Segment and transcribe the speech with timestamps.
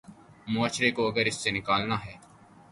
[0.47, 2.15] معاشرے کو اگر اس سے نکالنا ہے۔